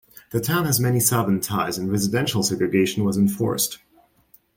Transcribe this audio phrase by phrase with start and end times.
[0.31, 3.77] The town had many Southern ties, and residential segregation was enforced.